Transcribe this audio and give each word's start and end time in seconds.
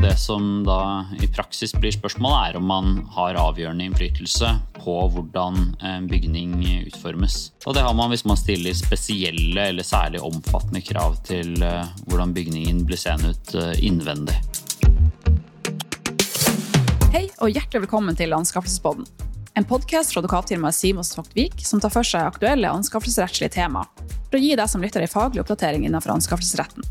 Det 0.00 0.16
som 0.16 0.64
da 0.64 1.06
i 1.20 1.26
praksis 1.28 1.74
blir 1.76 1.92
spørsmålet, 1.92 2.38
er 2.48 2.56
om 2.56 2.64
man 2.64 2.86
har 3.12 3.36
avgjørende 3.36 3.84
innflytelse 3.84 4.48
på 4.78 4.94
hvordan 5.12 5.58
en 5.84 6.06
bygning 6.08 6.54
utformes. 6.86 7.50
Og 7.68 7.74
det 7.76 7.82
har 7.84 7.92
man 7.92 8.08
hvis 8.08 8.24
man 8.24 8.38
stiller 8.40 8.72
spesielle 8.72 9.66
eller 9.68 9.84
særlig 9.84 10.22
omfattende 10.24 10.80
krav 10.80 11.18
til 11.28 11.52
eh, 11.60 11.90
hvordan 12.06 12.32
bygningen 12.32 12.78
blir 12.88 12.96
seende 12.96 13.34
ut 13.34 13.52
eh, 13.60 13.74
innvendig. 13.84 14.38
Hei 17.12 17.26
og 17.44 17.52
hjertelig 17.52 17.82
velkommen 17.84 18.16
til 18.16 18.32
Anskaffelsespodden. 18.32 19.04
En 19.60 19.68
podkast 19.68 20.14
fra 20.14 20.22
advokatfirmaet 20.22 20.78
Simons 20.78 21.12
Vik 21.36 21.60
som 21.60 21.82
tar 21.82 21.92
for 21.92 22.08
seg 22.08 22.24
aktuelle 22.24 22.72
anskaffelsesrettslige 22.72 23.52
tema, 23.58 23.84
for 24.30 24.40
å 24.40 24.42
gi 24.46 24.56
deg 24.56 24.72
som 24.72 24.80
lytter 24.80 25.04
en 25.04 25.12
faglig 25.12 25.44
oppdatering 25.44 25.84
innenfor 25.84 26.14
anskaffelsesretten. 26.16 26.88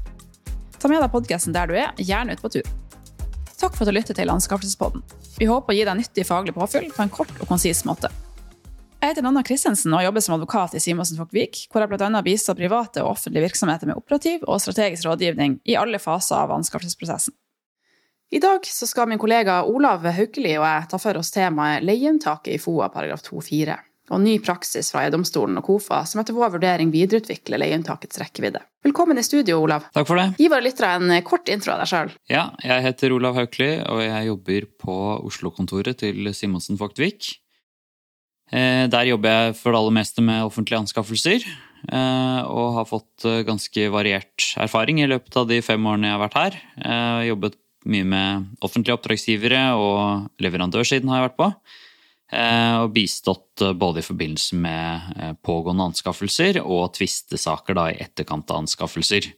Ta 0.78 0.94
med 0.94 1.02
deg 1.02 1.10
podkasten 1.18 1.58
der 1.58 1.66
du 1.66 1.74
er, 1.74 1.90
gjerne 1.98 2.38
ut 2.38 2.46
på 2.46 2.54
tur. 2.60 2.70
Takk 3.60 3.76
for 3.76 3.84
at 3.84 3.92
du 3.92 3.98
lytter 3.98 4.16
til 4.16 4.32
Anskaffelsespodden. 4.32 5.04
Vi 5.36 5.48
håper 5.50 5.74
å 5.74 5.76
gi 5.76 5.84
deg 5.84 6.00
nyttig 6.00 6.24
faglig 6.28 6.54
påfyll 6.56 6.88
på 6.96 7.04
en 7.04 7.12
kort 7.12 7.34
og 7.42 7.50
konsis 7.50 7.84
måte. 7.88 8.08
Jeg 9.00 9.14
heter 9.14 9.24
Nanna 9.24 9.44
Christensen 9.48 9.94
og 9.96 10.04
jobber 10.04 10.24
som 10.24 10.36
advokat 10.36 10.76
i 10.76 10.82
Simonsen 10.84 11.20
Vik, 11.32 11.66
hvor 11.72 11.84
jeg 11.84 11.92
bl.a. 11.92 12.22
bistår 12.24 12.56
private 12.60 13.04
og 13.04 13.14
offentlige 13.14 13.48
virksomheter 13.48 13.88
med 13.88 14.00
operativ 14.00 14.44
og 14.48 14.60
strategisk 14.64 15.08
rådgivning 15.08 15.60
i 15.68 15.76
alle 15.80 16.00
faser 16.00 16.40
av 16.40 16.56
anskaffelsesprosessen. 16.56 17.36
I 18.32 18.40
dag 18.44 18.64
skal 18.64 19.10
min 19.10 19.20
kollega 19.20 19.64
Olav 19.66 20.04
Haukeli 20.06 20.52
og 20.60 20.68
jeg 20.68 20.90
ta 20.92 21.00
for 21.02 21.20
oss 21.20 21.32
temaet 21.34 21.84
leieinntaket 21.84 22.54
i 22.54 22.60
FOA 22.62 22.92
paragraf 22.94 23.24
2-4 23.26 23.76
og 24.10 24.22
ny 24.24 24.36
praksis 24.44 24.92
fra 24.94 25.06
EU-domstolen 25.06 25.60
og 25.62 25.68
KOFA, 25.68 26.02
som 26.10 26.22
etter 26.22 26.36
vår 26.38 26.56
vurdering 26.58 26.92
videreutvikler 26.94 27.62
leieunntakets 27.62 28.22
rekkevidde. 28.22 28.62
Velkommen 28.86 29.20
i 29.20 29.26
studio, 29.26 29.60
Olav. 29.64 29.86
Takk 29.96 30.08
for 30.10 30.20
det. 30.20 30.30
Gi 30.40 30.50
våre 30.52 30.66
lyttere 30.66 30.96
en 30.98 31.14
kort 31.28 31.50
intro 31.52 31.76
av 31.76 31.84
deg 31.84 31.92
sjøl. 31.92 32.14
Ja, 32.32 32.50
jeg 32.64 32.86
heter 32.88 33.16
Olav 33.16 33.38
Haukli, 33.38 33.70
og 33.86 34.02
jeg 34.06 34.30
jobber 34.32 34.68
på 34.86 34.98
Oslo-kontoret 35.30 36.02
til 36.02 36.32
Simonsen 36.38 36.80
Vogtvik. 36.80 37.34
Eh, 38.50 38.86
der 38.90 39.10
jobber 39.12 39.30
jeg 39.34 39.58
for 39.60 39.74
det 39.74 39.82
aller 39.82 39.98
meste 40.00 40.24
med 40.26 40.46
offentlige 40.48 40.80
anskaffelser, 40.82 41.44
eh, 41.46 42.40
og 42.50 42.80
har 42.80 42.88
fått 42.90 43.26
eh, 43.30 43.44
ganske 43.46 43.90
variert 43.94 44.48
erfaring 44.58 45.04
i 45.04 45.10
løpet 45.10 45.38
av 45.38 45.50
de 45.52 45.60
fem 45.66 45.86
årene 45.86 46.10
jeg 46.10 46.18
har 46.18 46.24
vært 46.24 46.40
her. 46.40 46.58
Jeg 46.80 47.04
har 47.04 47.28
jobbet 47.30 47.60
mye 47.90 48.08
med 48.10 48.50
offentlige 48.66 48.98
oppdragsgivere, 48.98 49.62
og 49.78 50.42
leverandørsiden 50.42 51.12
har 51.12 51.22
jeg 51.22 51.30
vært 51.30 51.40
på. 51.40 51.52
Eh, 52.30 52.76
og 52.84 52.92
bistått 52.94 53.64
eh, 53.66 53.74
både 53.74 54.04
i 54.04 54.06
forbindelse 54.06 54.58
med 54.62 55.16
eh, 55.18 55.34
pågående 55.46 55.88
anskaffelser 55.90 56.60
og 56.62 56.92
tvistesaker 57.00 57.80
i 57.88 57.98
etterkant 58.06 58.52
av 58.54 58.62
anskaffelser. 58.64 59.32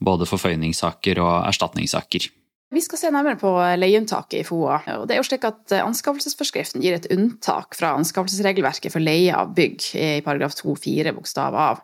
Både 0.00 0.28
forføyningssaker 0.28 1.20
og 1.20 1.34
erstatningssaker. 1.50 2.30
Vi 2.72 2.80
skal 2.84 3.00
se 3.00 3.10
nærmere 3.12 3.40
på 3.40 3.50
leieunntaket 3.80 4.40
i 4.40 4.46
FOA. 4.48 4.80
det 5.08 5.14
er 5.16 5.22
jo 5.22 5.26
slik 5.28 5.44
at 5.48 5.72
Anskaffelsesforskriften 5.72 6.82
gir 6.84 6.98
et 6.98 7.08
unntak 7.14 7.76
fra 7.76 7.94
anskaffelsesregelverket 7.96 8.92
for 8.92 9.00
leie 9.00 9.32
av 9.32 9.54
bygg 9.56 9.86
i 9.96 10.10
paragraf 10.24 10.52
2-4 10.58 11.14
bokstav 11.16 11.56
av. 11.56 11.80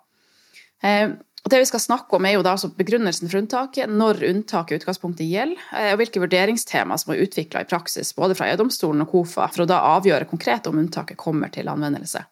Og 1.44 1.52
det 1.52 1.60
vi 1.60 1.68
skal 1.68 1.82
snakke 1.82 2.16
om, 2.16 2.24
er 2.24 2.38
jo 2.38 2.44
da 2.44 2.54
altså 2.54 2.70
begrunnelsen 2.72 3.28
for 3.28 3.42
unntaket, 3.42 3.90
når 3.92 4.22
unntaket 4.30 4.78
i 4.78 4.80
utgangspunktet 4.80 5.28
gjelder, 5.28 5.64
eh, 5.76 5.90
og 5.92 5.98
hvilke 6.00 6.22
vurderingstema 6.22 6.96
som 7.00 7.12
er 7.12 7.20
utvikla 7.26 7.64
i 7.64 7.68
praksis 7.68 8.14
både 8.16 8.36
fra 8.38 8.48
EU-domstolen 8.48 9.04
og 9.04 9.10
KOFA, 9.12 9.50
for 9.52 9.64
å 9.64 9.68
da 9.68 9.82
avgjøre 9.98 10.30
konkret 10.30 10.70
om 10.70 10.80
unntaket 10.80 11.20
kommer 11.20 11.52
til 11.52 11.68
anvendelse. 11.68 12.24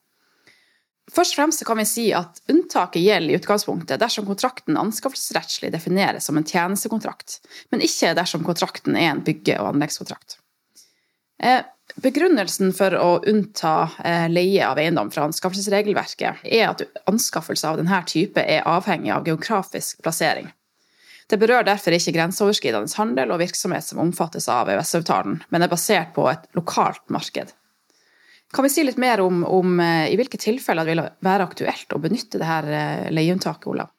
Først 1.12 1.34
og 1.34 1.40
fremst 1.42 1.64
kan 1.66 1.76
vi 1.76 1.84
si 1.84 2.04
at 2.16 2.38
Unntaket 2.48 3.02
gjelder 3.02 3.34
i 3.34 3.36
utgangspunktet 3.36 4.00
dersom 4.00 4.24
kontrakten 4.24 4.78
anskaffelsesrettslig 4.80 5.72
defineres 5.74 6.28
som 6.28 6.38
en 6.38 6.46
tjenestekontrakt, 6.46 7.40
men 7.74 7.82
ikke 7.84 8.14
dersom 8.16 8.46
kontrakten 8.46 8.96
er 8.96 9.10
en 9.10 9.24
bygge- 9.26 9.58
og 9.60 9.74
anleggskontrakt. 9.74 10.38
Begrunnelsen 12.00 12.72
for 12.72 12.94
å 12.96 13.20
unnta 13.28 13.90
eh, 14.04 14.24
leie 14.32 14.64
av 14.64 14.78
eiendom 14.80 15.10
fra 15.12 15.26
anskaffelsesregelverket 15.28 16.44
er 16.48 16.70
at 16.70 16.84
anskaffelse 17.10 17.68
av 17.68 17.80
denne 17.80 17.98
type 18.08 18.40
er 18.40 18.64
avhengig 18.68 19.12
av 19.12 19.26
geografisk 19.28 20.00
plassering. 20.04 20.48
Det 21.28 21.38
berører 21.40 21.66
derfor 21.68 21.94
ikke 21.96 22.14
grenseoverskridende 22.16 22.92
handel 22.96 23.32
og 23.32 23.42
virksomhet 23.42 23.84
som 23.84 24.00
omfattes 24.02 24.48
av 24.52 24.70
EØS-avtalen, 24.72 25.42
men 25.52 25.64
er 25.64 25.72
basert 25.72 26.14
på 26.16 26.26
et 26.32 26.46
lokalt 26.56 27.04
marked. 27.12 27.52
Kan 28.52 28.66
vi 28.66 28.70
si 28.72 28.84
litt 28.84 29.00
mer 29.00 29.20
om, 29.24 29.42
om 29.44 29.80
eh, 29.80 30.08
i 30.12 30.16
hvilke 30.16 30.40
tilfeller 30.40 30.88
det 30.88 30.94
vil 30.94 31.02
være 31.24 31.48
aktuelt 31.48 31.92
å 31.92 32.00
benytte 32.00 32.40
dette 32.40 32.78
eh, 32.78 33.10
leieunntaket, 33.12 33.68
Olav? 33.68 33.92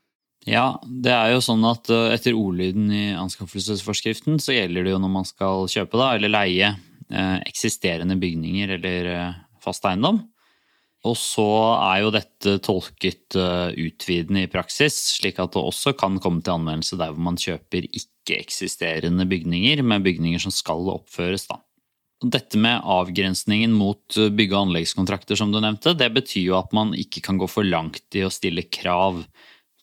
Ja, 0.49 0.81
det 0.83 1.13
er 1.13 1.29
jo 1.31 1.43
sånn 1.45 1.61
at 1.63 1.87
etter 1.87 2.35
ordlyden 2.35 2.89
i 2.91 3.03
anskaffelsesforskriften 3.15 4.41
så 4.43 4.57
gjelder 4.57 4.83
det 4.83 4.91
jo 4.91 4.99
når 4.99 5.13
man 5.13 5.27
skal 5.29 5.69
kjøpe 5.71 6.01
da, 6.01 6.09
eller 6.17 6.33
leie 6.33 6.73
eksisterende 7.47 8.17
bygninger 8.19 8.77
eller 8.77 9.09
eh, 9.13 9.41
fast 9.63 9.85
eiendom. 9.89 10.21
Og 11.03 11.17
så 11.19 11.45
er 11.75 11.99
jo 11.99 12.13
dette 12.15 12.55
tolket 12.63 13.35
eh, 13.35 13.75
utvidende 13.85 14.45
i 14.45 14.51
praksis, 14.51 14.95
slik 15.17 15.41
at 15.43 15.55
det 15.55 15.63
også 15.63 15.95
kan 15.99 16.19
komme 16.23 16.43
til 16.43 16.55
anvendelse 16.55 16.99
der 16.99 17.11
hvor 17.11 17.25
man 17.27 17.39
kjøper 17.39 17.89
ikke-eksisterende 17.89 19.27
bygninger, 19.27 19.83
med 19.83 20.05
bygninger 20.07 20.45
som 20.45 20.55
skal 20.55 20.87
oppføres. 20.95 21.49
da. 21.51 21.59
Dette 22.23 22.55
med 22.55 22.85
avgrensningen 22.87 23.73
mot 23.75 24.15
bygge- 24.15 24.55
og 24.55 24.69
anleggskontrakter, 24.69 25.35
som 25.35 25.51
du 25.51 25.59
nevnte, 25.59 25.91
det 25.99 26.07
betyr 26.15 26.53
jo 26.53 26.59
at 26.61 26.71
man 26.71 26.95
ikke 26.95 27.25
kan 27.25 27.41
gå 27.41 27.49
for 27.51 27.67
langt 27.67 28.15
i 28.15 28.23
å 28.23 28.31
stille 28.31 28.63
krav 28.71 29.25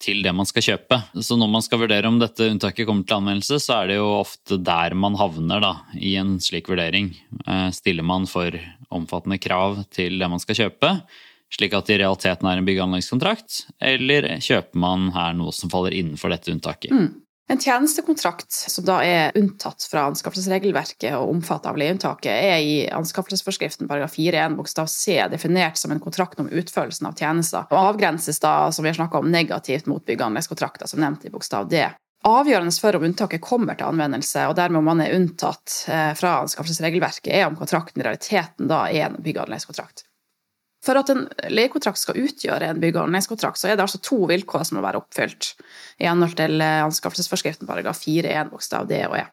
til 0.01 0.23
det 0.25 0.33
man 0.37 0.49
skal 0.49 0.65
kjøpe. 0.65 0.99
Så 1.21 1.37
når 1.39 1.51
man 1.53 1.65
skal 1.65 1.83
vurdere 1.83 2.09
om 2.09 2.19
dette 2.21 2.49
unntaket 2.49 2.89
kommer 2.89 3.07
til 3.07 3.19
anvendelse, 3.19 3.61
så 3.63 3.81
er 3.81 3.91
det 3.91 3.99
jo 4.01 4.09
ofte 4.21 4.59
der 4.65 4.97
man 4.99 5.19
havner 5.21 5.63
da, 5.63 5.73
i 5.97 6.15
en 6.21 6.39
slik 6.43 6.71
vurdering. 6.73 7.13
Eh, 7.45 7.69
stiller 7.77 8.07
man 8.07 8.29
for 8.31 8.57
omfattende 8.91 9.39
krav 9.43 9.83
til 9.95 10.19
det 10.21 10.31
man 10.33 10.43
skal 10.43 10.59
kjøpe, 10.65 10.95
slik 11.53 11.75
at 11.77 11.89
det 11.89 11.99
i 11.99 12.03
realiteten 12.03 12.49
er 12.49 12.61
en 12.61 12.67
bygge- 12.67 12.83
og 12.83 12.91
anleggskontrakt, 12.91 13.65
eller 13.83 14.29
kjøper 14.43 14.81
man 14.81 15.11
her 15.15 15.35
noe 15.39 15.55
som 15.55 15.73
faller 15.73 15.95
innenfor 15.99 16.33
dette 16.33 16.55
unntaket? 16.55 16.95
Mm. 16.95 17.11
En 17.51 17.59
tjenestekontrakt 17.59 18.53
som 18.53 18.85
da 18.87 19.01
er 19.03 19.33
unntatt 19.35 19.83
fra 19.91 20.05
anskaffelsesregelverket 20.07 21.17
og 21.19 21.33
omfattet 21.33 21.67
av 21.67 21.79
leieunntaket, 21.81 22.31
er 22.31 22.61
i 22.63 22.75
anskaffelsesforskriften 22.95 23.89
paragraf 23.91 24.15
4-1 24.15 24.55
bokstav 24.55 24.87
c 24.87 25.17
definert 25.33 25.81
som 25.81 25.91
en 25.91 25.99
kontrakt 25.99 26.39
om 26.39 26.47
utførelsen 26.47 27.09
av 27.11 27.17
tjenester, 27.19 27.67
og 27.73 27.89
avgrenses 27.89 28.39
da, 28.39 28.53
som 28.71 28.87
vi 28.87 28.93
har 28.93 29.01
snakka 29.01 29.19
om, 29.19 29.33
negativt 29.35 29.91
mot 29.91 30.05
bygge- 30.07 30.29
som 30.87 31.03
nevnt 31.03 31.27
i 31.27 31.33
bokstav 31.35 31.67
d. 31.73 31.89
Avgjørende 32.31 32.77
for 32.79 32.95
om 32.95 33.09
unntaket 33.09 33.43
kommer 33.43 33.75
til 33.75 33.91
anvendelse, 33.91 34.47
og 34.47 34.55
dermed 34.55 34.85
om 34.85 34.87
man 34.93 35.03
er 35.03 35.17
unntatt 35.19 35.89
eh, 35.91 36.13
fra 36.15 36.37
anskaffelsesregelverket, 36.45 37.33
er 37.35 37.49
om 37.49 37.59
kontrakten 37.59 37.99
i 37.99 38.07
realiteten 38.07 38.71
da 38.71 38.85
er 38.93 39.09
en 39.09 39.19
bygge- 39.19 39.43
og 39.43 39.49
anleggskontrakt. 39.49 40.05
For 40.85 40.97
at 40.97 41.11
en 41.13 41.27
leiekontrakt 41.53 42.01
skal 42.01 42.17
utgjøre 42.23 42.71
en 42.71 42.81
bygg- 42.81 42.97
og 42.97 43.09
anleggskontrakt, 43.09 43.61
så 43.61 43.69
er 43.69 43.77
det 43.77 43.85
altså 43.85 44.01
to 44.05 44.23
vilkår 44.31 44.65
som 44.65 44.79
må 44.79 44.85
være 44.85 45.03
oppfylt 45.03 45.53
i 46.01 46.09
henhold 46.09 46.39
til 46.39 46.57
eh, 46.65 46.81
anskaffelsesforskriften 46.87 47.69
paragraf 47.69 48.01
4-1 48.01 48.55
bokstav 48.55 48.89
D 48.89 49.03
og 49.09 49.19
E. 49.21 49.27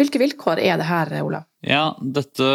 Hvilke 0.00 0.20
vilkår 0.22 0.62
er 0.64 0.78
det 0.80 0.86
her, 0.88 1.10
Olav? 1.20 1.44
Ja, 1.60 1.90
dette 2.00 2.46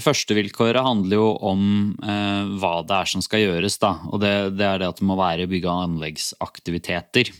første 0.00 0.36
vilkåret 0.38 0.80
handler 0.80 1.18
jo 1.18 1.26
om 1.50 1.62
eh, 2.00 2.56
hva 2.62 2.78
det 2.88 2.96
er 2.96 3.10
som 3.12 3.24
skal 3.24 3.44
gjøres, 3.44 3.76
da. 3.82 3.98
Og 4.08 4.22
det, 4.22 4.32
det 4.56 4.64
er 4.64 4.80
det 4.80 4.88
at 4.88 5.02
det 5.02 5.08
må 5.10 5.18
være 5.20 5.48
bygge- 5.50 5.68
og 5.68 5.90
anleggsaktiviteter. 5.90 7.34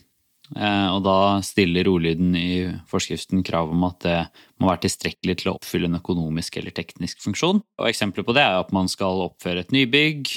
Eh, 0.57 0.89
og 0.91 1.05
da 1.07 1.17
stiller 1.47 1.89
ordlyden 1.91 2.35
i 2.35 2.53
forskriften 2.91 3.45
krav 3.47 3.71
om 3.71 3.85
at 3.87 4.03
det 4.03 4.19
må 4.59 4.71
være 4.71 4.85
tilstrekkelig 4.87 5.37
til 5.41 5.53
å 5.53 5.57
oppfylle 5.59 5.91
en 5.91 6.01
økonomisk 6.01 6.59
eller 6.59 6.75
teknisk 6.75 7.23
funksjon. 7.23 7.63
Og 7.79 7.91
Eksempler 7.91 8.27
på 8.27 8.35
det 8.37 8.45
er 8.45 8.59
at 8.59 8.73
man 8.75 8.91
skal 8.91 9.23
oppføre 9.29 9.63
et 9.63 9.75
nybygg, 9.75 10.33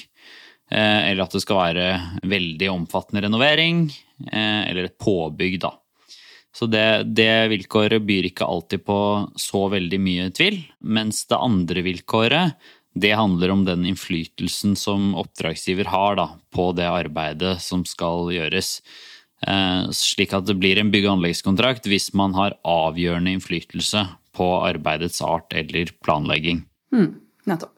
eh, 0.70 1.00
eller 1.10 1.26
at 1.26 1.34
det 1.34 1.42
skal 1.46 1.62
være 1.64 1.88
veldig 2.30 2.70
omfattende 2.76 3.26
renovering, 3.26 3.88
eh, 4.30 4.62
eller 4.70 4.90
et 4.90 5.00
påbygg, 5.02 5.60
da. 5.66 5.74
Så 6.54 6.68
det, 6.70 7.10
det, 7.18 7.50
vilkåret 7.50 8.04
byr 8.06 8.30
ikke 8.30 8.46
alltid 8.46 8.84
på 8.86 9.00
så 9.42 9.66
veldig 9.74 9.98
mye 9.98 10.30
tvil, 10.38 10.60
mens 10.86 11.24
det 11.26 11.42
andre 11.42 11.82
vilkåret 11.82 12.70
det 12.94 13.16
handler 13.18 13.50
om 13.50 13.64
den 13.66 13.88
innflytelsen 13.90 14.76
som 14.78 15.16
oppdragsgiver 15.18 15.90
har 15.90 16.20
da, 16.20 16.28
på 16.54 16.68
det 16.78 16.86
arbeidet 16.86 17.56
som 17.66 17.82
skal 17.90 18.30
gjøres. 18.36 18.84
Eh, 19.48 19.92
slik 19.96 20.34
at 20.36 20.48
det 20.48 20.58
blir 20.60 20.80
en 20.80 20.92
bygge- 20.94 21.10
og 21.10 21.18
anleggskontrakt 21.20 21.88
hvis 21.90 22.12
man 22.18 22.36
har 22.38 22.58
avgjørende 22.64 23.36
innflytelse 23.36 24.06
på 24.34 24.50
arbeidets 24.66 25.22
art 25.22 25.54
eller 25.54 25.92
planlegging. 26.06 26.64
Mm, 26.96 27.14
nettopp. 27.50 27.74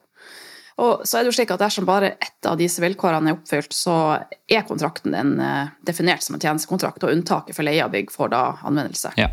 Og 0.76 1.06
så 1.08 1.16
er 1.16 1.24
det 1.24 1.30
jo 1.30 1.36
slik 1.38 1.52
at 1.54 1.62
Dersom 1.62 1.86
bare 1.88 2.12
ett 2.20 2.48
av 2.48 2.58
disse 2.60 2.82
vilkårene 2.84 3.32
er 3.32 3.38
oppfylt, 3.38 3.72
så 3.72 3.94
er 4.44 4.66
kontrakten 4.68 5.16
den 5.16 5.38
eh, 5.40 5.72
definert 5.88 6.24
som 6.24 6.36
en 6.36 6.42
tjenestekontrakt, 6.42 7.04
og 7.04 7.14
unntaket 7.16 7.56
for 7.56 7.64
leie 7.64 7.84
av 7.84 7.94
bygg 7.94 8.12
får 8.12 8.34
da 8.34 8.42
anvendelse. 8.68 9.14
Ja. 9.16 9.30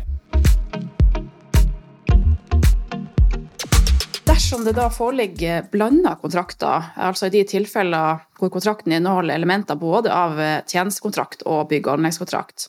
Dersom 4.54 4.68
det 4.68 4.76
da 4.78 4.84
foreligger 4.86 5.64
blanda 5.72 6.12
kontrakter, 6.14 6.84
altså 6.94 7.26
i 7.26 7.32
de 7.34 7.40
tilfeller 7.50 8.20
hvor 8.38 8.52
kontrakten 8.54 8.94
inneholder 8.94 9.34
elementer 9.34 9.74
både 9.74 10.12
av 10.14 10.38
eh, 10.38 10.60
tjenestekontrakt 10.70 11.42
og 11.42 11.72
bygg- 11.72 11.88
og 11.88 11.96
anleggskontrakt, 11.96 12.68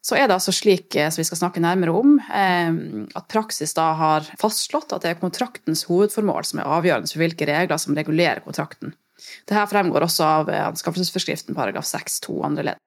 så 0.00 0.16
er 0.16 0.24
det 0.24 0.38
altså 0.38 0.56
slik 0.56 0.96
som 0.96 1.20
vi 1.20 1.28
skal 1.28 1.42
snakke 1.42 1.60
nærmere 1.60 1.92
om, 1.92 2.16
at 2.24 3.28
praksis 3.28 3.76
da 3.76 3.90
har 4.00 4.32
fastslått 4.40 4.96
at 4.96 5.04
det 5.04 5.12
er 5.12 5.20
kontraktens 5.20 5.84
hovedformål 5.90 6.48
som 6.48 6.64
er 6.64 6.72
avgjørende 6.78 7.12
for 7.12 7.20
hvilke 7.20 7.52
regler 7.52 7.84
som 7.84 8.00
regulerer 8.00 8.40
kontrakten. 8.40 8.96
Dette 9.44 9.68
fremgår 9.68 10.08
også 10.08 10.24
av 10.24 10.54
anskaffelsesforskriften 10.72 11.58
paragraf 11.58 11.84
6-2 11.84 12.40
andre 12.48 12.70
ledd. 12.70 12.80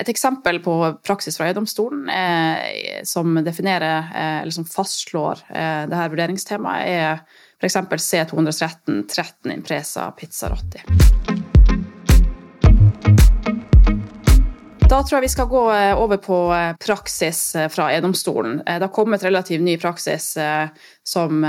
Et 0.00 0.08
eksempel 0.08 0.60
på 0.64 0.74
praksis 1.04 1.36
fra 1.36 1.50
EU-domstolen 1.50 2.08
eh, 2.12 3.00
som 3.08 3.36
eh, 3.40 4.50
som 4.54 4.68
fastslår 4.68 5.42
eh, 5.48 5.84
dette 5.90 6.10
vurderingstemaet, 6.12 6.88
er 6.88 7.48
f.eks. 7.60 7.76
C213 7.76 9.06
13 9.06 9.52
Impresa 9.52 10.10
Pizzarotti. 10.10 10.80
Da 14.90 15.04
tror 15.06 15.20
jeg 15.20 15.28
vi 15.28 15.30
skal 15.30 15.46
gå 15.46 15.60
eh, 15.70 15.92
over 15.94 16.18
på 16.18 16.36
eh, 16.50 16.72
praksis 16.82 17.54
eh, 17.54 17.68
fra 17.70 17.92
E-domstolen. 17.94 18.56
Det 18.66 18.82
har 18.82 18.90
kommet 18.90 19.22
relativt 19.22 19.62
ny 19.62 19.76
praksis 19.78 20.32
som, 21.06 21.44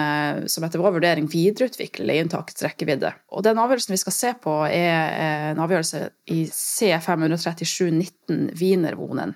som 0.45 0.65
etter 0.67 0.81
vår 0.81 0.93
vurdering 0.99 1.25
videreutvikler 1.29 2.05
leieinntakets 2.05 2.61
rekkevidde. 2.67 3.09
Og 3.33 3.41
den 3.47 3.57
avgjørelsen 3.61 3.95
vi 3.95 4.01
skal 4.03 4.13
se 4.13 4.33
på, 4.43 4.53
er 4.69 5.55
en 5.55 5.63
avgjørelse 5.63 6.03
i 6.33 6.43
C537-19 6.53 8.51
Wienerwohnen, 8.59 9.33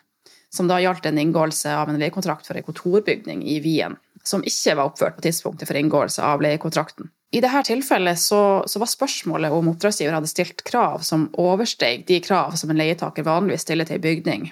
som 0.54 0.70
da 0.70 0.78
gjaldt 0.84 1.10
en 1.10 1.24
inngåelse 1.26 1.74
av 1.74 1.90
en 1.90 2.00
leiekontrakt 2.02 2.46
for 2.46 2.60
en 2.60 2.68
kontorbygning 2.68 3.42
i 3.42 3.58
Wien, 3.66 3.98
som 4.28 4.44
ikke 4.44 4.76
var 4.76 4.90
oppført 4.90 5.18
på 5.20 5.26
tidspunktet 5.28 5.70
for 5.70 5.78
inngåelse 5.80 6.24
av 6.26 6.44
leiekontrakten. 6.44 7.12
I 7.36 7.42
dette 7.44 7.64
tilfellet 7.68 8.20
så, 8.20 8.64
så, 8.68 8.80
var 8.80 8.90
spørsmålet 8.90 9.52
om 9.52 9.72
oppdragsgiver 9.74 10.16
hadde 10.16 10.30
stilt 10.32 10.64
krav 10.68 11.02
som 11.04 11.28
oversteg 11.42 12.06
de 12.08 12.22
krav 12.24 12.56
som 12.60 12.72
en 12.72 12.80
leietaker 12.80 13.26
vanligvis 13.28 13.66
stiller 13.68 13.90
til 13.90 14.00
en 14.00 14.06
bygning 14.06 14.46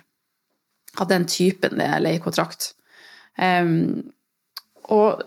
av 0.97 1.07
den 1.09 1.25
typen 1.29 1.77
det 1.79 1.87
er 1.89 2.01
leiekontrakt. 2.03 2.73
Um, 3.37 4.03
og 4.93 5.23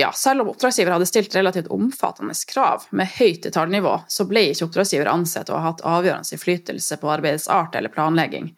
ja, 0.00 0.12
selv 0.16 0.44
om 0.44 0.52
oppdragsgiver 0.52 0.94
hadde 0.94 1.08
stilt 1.08 1.34
relativt 1.36 1.68
omfattende 1.74 2.34
krav 2.48 2.86
med 2.96 3.10
høyt 3.18 3.42
detaljnivå, 3.44 3.98
så 4.08 4.24
ble 4.28 4.46
ikke 4.48 4.70
oppdragsgiver 4.70 5.10
ansett 5.12 5.50
å 5.50 5.58
ha 5.58 5.72
hatt 5.72 5.84
avgjørende 5.84 6.36
innflytelse 6.36 7.00
på 7.02 7.10
arbeidets 7.12 7.50
art 7.52 7.76
eller 7.76 7.92
planlegging. 7.92 8.54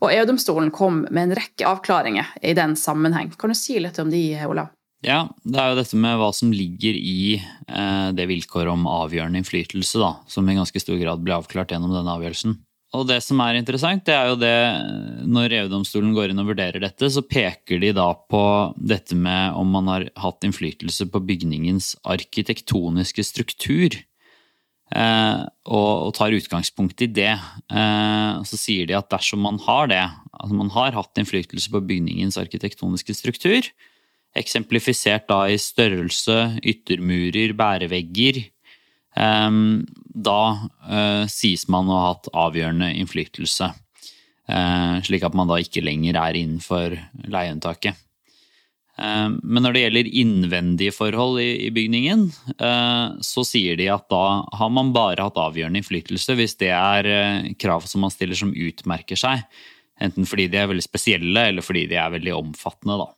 Og 0.00 0.10
EU-domstolen 0.14 0.72
kom 0.74 1.04
med 1.10 1.22
en 1.28 1.36
rekke 1.36 1.68
avklaringer 1.68 2.32
i 2.42 2.56
den 2.56 2.74
sammenheng. 2.80 3.30
Kan 3.38 3.52
du 3.52 3.58
si 3.58 3.76
litt 3.78 4.00
om 4.00 4.10
de, 4.10 4.22
Olav? 4.48 4.72
Ja, 5.00 5.22
det 5.48 5.56
er 5.56 5.70
jo 5.70 5.78
dette 5.78 5.96
med 5.96 6.18
hva 6.20 6.28
som 6.36 6.50
ligger 6.52 6.96
i 6.96 7.38
eh, 7.40 8.08
det 8.12 8.26
vilkåret 8.28 8.68
om 8.72 8.88
avgjørende 8.90 9.40
innflytelse, 9.40 10.00
da, 10.00 10.10
som 10.28 10.48
i 10.48 10.56
ganske 10.58 10.82
stor 10.82 10.98
grad 11.00 11.22
ble 11.24 11.38
avklart 11.38 11.72
gjennom 11.72 11.94
denne 11.94 12.18
avgjørelsen. 12.18 12.58
Og 12.98 13.06
det 13.06 13.20
som 13.22 13.38
er 13.44 13.54
interessant, 13.54 14.02
det 14.04 14.16
er 14.16 14.32
jo 14.32 14.38
det 14.40 14.56
når 15.30 15.54
EU-domstolen 15.60 16.10
går 16.12 16.32
inn 16.32 16.42
og 16.42 16.50
vurderer 16.50 16.82
dette, 16.82 17.06
så 17.14 17.22
peker 17.22 17.78
de 17.80 17.92
da 17.94 18.08
på 18.28 18.42
dette 18.76 19.14
med 19.16 19.54
om 19.56 19.70
man 19.70 19.88
har 19.92 20.08
hatt 20.18 20.46
innflytelse 20.46 21.06
på 21.12 21.22
bygningens 21.22 21.94
arkitektoniske 22.02 23.24
struktur. 23.24 23.94
Eh, 24.90 25.42
og, 25.70 25.92
og, 26.08 26.10
tar 26.18 26.34
utgangspunkt 26.34 27.06
i 27.06 27.08
det. 27.14 27.36
Eh, 27.70 28.42
så 28.50 28.58
sier 28.58 28.90
de 28.90 28.98
at 28.98 29.08
dersom 29.14 29.46
man 29.46 29.62
har 29.68 29.86
det, 29.88 30.02
altså 30.34 30.58
man 30.58 30.74
har 30.74 30.98
hatt 30.98 31.22
innflytelse 31.22 31.70
på 31.70 31.84
bygningens 31.86 32.40
arkitektoniske 32.42 33.14
struktur, 33.14 33.70
eksemplifisert 34.36 35.26
da 35.30 35.44
i 35.50 35.58
størrelse, 35.60 36.36
yttermurer, 36.62 37.54
bærevegger. 37.58 38.44
Ehm, 39.18 39.86
da 40.10 40.42
eh, 40.86 41.24
sies 41.30 41.66
man 41.72 41.90
å 41.90 41.96
ha 41.96 42.12
hatt 42.12 42.30
avgjørende 42.30 42.92
innflytelse, 43.00 43.72
eh, 44.50 44.94
slik 45.06 45.26
at 45.26 45.34
man 45.38 45.50
da 45.50 45.58
ikke 45.62 45.82
lenger 45.82 46.18
er 46.20 46.38
innenfor 46.38 46.94
leieunntaket. 47.26 47.98
Ehm, 49.00 49.40
men 49.42 49.66
når 49.66 49.74
det 49.74 49.84
gjelder 49.84 50.12
innvendige 50.22 50.94
forhold 50.94 51.42
i 51.42 51.72
bygningen, 51.74 52.28
eh, 52.54 53.18
så 53.26 53.46
sier 53.46 53.78
de 53.80 53.90
at 53.90 54.06
da 54.12 54.46
har 54.60 54.70
man 54.70 54.94
bare 54.94 55.26
hatt 55.26 55.40
avgjørende 55.40 55.82
innflytelse 55.82 56.38
hvis 56.38 56.58
det 56.62 56.70
er 56.76 57.54
krav 57.58 57.88
som 57.90 58.06
man 58.06 58.14
stiller 58.14 58.38
som 58.38 58.54
utmerker 58.54 59.18
seg. 59.18 59.42
Enten 60.00 60.24
fordi 60.24 60.46
de 60.48 60.56
er 60.56 60.70
veldig 60.70 60.86
spesielle, 60.86 61.48
eller 61.50 61.64
fordi 61.64 61.88
de 61.90 61.98
er 62.00 62.14
veldig 62.14 62.32
omfattende. 62.38 63.02
da. 63.02 63.10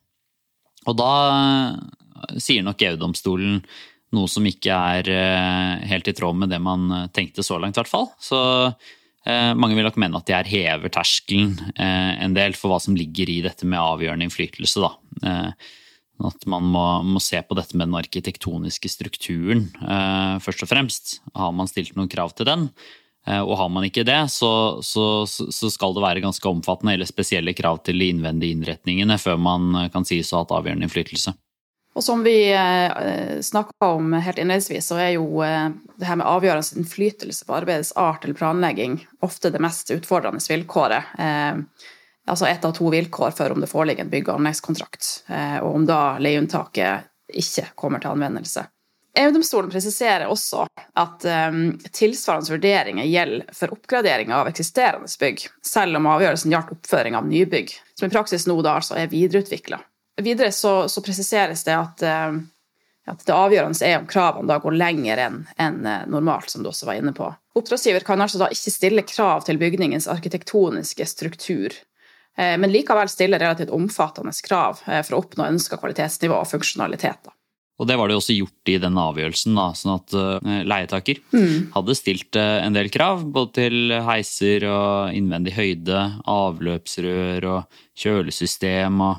Og 0.88 0.98
da 0.98 1.12
eh, 1.32 2.40
sier 2.42 2.64
nok 2.66 2.82
EU-domstolen 2.88 3.60
noe 4.12 4.28
som 4.28 4.46
ikke 4.48 4.76
er 4.96 5.12
eh, 5.12 5.84
helt 5.92 6.10
i 6.10 6.16
tråd 6.16 6.42
med 6.42 6.52
det 6.52 6.60
man 6.62 6.88
eh, 6.90 7.06
tenkte 7.14 7.44
så 7.46 7.60
langt, 7.60 7.78
i 7.78 7.82
hvert 7.82 7.92
fall. 7.92 8.10
Så 8.22 8.40
mange 9.22 9.76
vil 9.78 9.86
nok 9.86 10.00
mene 10.02 10.18
at 10.18 10.26
de 10.26 10.34
her 10.34 10.48
hever 10.50 10.90
terskelen 10.90 11.52
en 11.78 12.32
del 12.34 12.56
for 12.58 12.72
hva 12.72 12.80
som 12.82 12.96
ligger 12.98 13.30
i 13.30 13.36
dette 13.44 13.62
med 13.70 13.78
avgjørende 13.78 14.26
innflytelse. 14.26 14.82
Da. 14.82 15.36
At 16.26 16.46
man 16.50 16.66
må, 16.66 16.82
må, 17.06 17.22
se 17.22 17.38
på 17.46 17.54
dette 17.54 17.78
med 17.78 17.86
den 17.86 18.00
arkitektoniske 18.00 18.90
strukturen 18.90 19.68
først 20.42 20.66
og 20.66 20.72
fremst. 20.72 21.12
Har 21.38 21.54
man 21.54 21.70
stilt 21.70 21.94
noen 21.94 22.10
krav 22.10 22.34
til 22.34 22.50
den? 22.50 22.66
Eh, 23.26 23.40
og 23.40 23.56
har 23.56 23.70
man 23.70 23.86
ikke 23.86 24.04
det, 24.06 24.18
så, 24.34 24.82
så, 24.82 25.26
så, 25.26 25.70
skal 25.70 25.94
det 25.94 26.02
være 26.02 26.24
ganske 26.24 26.48
omfattende 26.48 26.96
eller 26.96 27.06
spesielle 27.06 27.54
krav 27.54 27.78
til 27.86 28.02
de 28.02 28.10
innvendige 28.10 28.56
innretningene 28.56 29.18
før 29.22 29.38
man 29.38 29.70
eh, 29.78 29.88
kan 29.94 30.06
sies 30.08 30.32
å 30.32 30.40
ha 30.40 30.46
hatt 30.46 30.54
avgjørende 30.58 30.88
innflytelse. 30.88 31.34
Og 31.92 32.02
som 32.02 32.24
vi 32.24 32.34
eh, 32.56 33.38
snakka 33.44 33.92
om 33.94 34.16
helt 34.16 34.40
innledningsvis, 34.40 34.88
så 34.90 34.98
er 34.98 35.14
jo 35.18 35.44
det 35.44 36.08
her 36.08 36.18
med 36.18 36.26
avgjørende 36.26 36.82
innflytelse 36.82 37.46
på 37.46 37.58
arbeidets 37.60 37.92
art 38.00 38.24
eller 38.24 38.38
planlegging 38.38 38.96
ofte 39.22 39.52
det 39.52 39.60
mest 39.62 39.92
utfordrende 39.92 40.42
vilkåret. 40.48 41.12
Altså 42.22 42.46
ett 42.46 42.64
av 42.64 42.72
to 42.72 42.88
vilkår 42.90 43.34
for 43.36 43.52
om 43.52 43.60
det 43.60 43.68
foreligger 43.68 44.06
en 44.06 44.10
bygg- 44.10 44.30
og 44.30 44.38
anleggskontrakt, 44.38 45.08
og 45.60 45.68
om 45.68 45.84
da 45.84 46.16
leieunntaket 46.22 47.10
ikke 47.42 47.66
kommer 47.76 48.00
til 48.00 48.14
anvendelse. 48.14 48.64
EU-domstolen 49.18 49.70
presiserer 49.70 50.30
også 50.32 50.64
at 50.96 51.24
um, 51.52 51.74
tilsvarende 51.92 52.54
vurderinger 52.54 53.04
gjelder 53.04 53.52
for 53.52 53.74
oppgradering 53.74 54.32
av 54.32 54.48
eksisterende 54.48 55.10
bygg, 55.20 55.44
selv 55.66 55.98
om 56.00 56.08
avgjørelsen 56.14 56.54
gjaldt 56.54 56.72
oppføring 56.72 57.18
av 57.18 57.28
nybygg, 57.28 57.74
som 57.98 58.08
i 58.08 58.14
praksis 58.14 58.46
nå 58.48 58.56
da 58.64 58.78
altså 58.80 58.96
er 58.96 59.12
videreutvikla. 59.12 59.82
Videre 60.22 60.52
så, 60.52 60.88
så, 60.88 61.02
presiseres 61.04 61.64
det 61.68 61.76
at, 61.76 62.04
uh, 62.08 62.40
at, 63.12 63.26
det 63.28 63.36
avgjørende 63.36 63.84
er 63.84 63.98
om 64.00 64.08
kravene 64.08 64.48
da 64.48 64.58
går 64.64 64.78
lenger 64.80 65.20
enn 65.26 65.38
en 65.60 65.78
uh, 65.84 66.08
normalt, 66.08 66.48
som 66.48 66.64
du 66.64 66.72
også 66.72 66.88
var 66.88 67.02
inne 67.02 67.12
på. 67.16 67.28
Oppdragsgiver 67.60 68.08
kan 68.08 68.24
altså 68.24 68.40
da 68.40 68.48
ikke 68.48 68.72
stille 68.72 69.04
krav 69.04 69.44
til 69.44 69.60
bygningens 69.60 70.08
arkitektoniske 70.08 71.04
struktur, 71.12 71.76
uh, 72.40 72.56
men 72.56 72.72
likevel 72.72 73.12
stille 73.12 73.40
relativt 73.44 73.76
omfattende 73.76 74.32
krav 74.48 74.80
uh, 74.88 75.02
for 75.04 75.18
å 75.18 75.22
oppnå 75.26 75.52
ønska 75.52 75.76
kvalitetsnivå 75.84 76.40
og 76.40 76.48
funksjonalitet. 76.56 77.28
Da. 77.28 77.36
Og 77.80 77.88
det 77.88 77.96
var 77.98 78.10
det 78.10 78.18
også 78.18 78.36
gjort 78.36 78.70
i 78.70 78.76
den 78.78 78.98
avgjørelsen, 79.00 79.56
da, 79.58 79.66
sånn 79.74 79.96
at 79.96 80.14
uh, 80.14 80.60
leietaker 80.68 81.18
mm. 81.32 81.72
hadde 81.74 81.96
stilt 81.98 82.38
uh, 82.38 82.60
en 82.62 82.76
del 82.76 82.92
krav. 82.92 83.24
Både 83.32 83.56
til 83.62 83.96
heiser 84.06 84.68
og 84.68 85.16
innvendig 85.16 85.56
høyde, 85.56 86.04
avløpsrør 86.30 87.48
og 87.48 87.82
kjølesystem 87.98 89.02
og 89.04 89.18